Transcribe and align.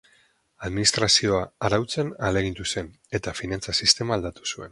Administrazioa 0.69 1.41
arautzen 1.69 2.09
ahalegindu 2.23 2.67
zen, 2.75 2.91
eta 3.21 3.35
finantza-sistema 3.43 4.19
aldatu 4.21 4.49
zuen. 4.53 4.59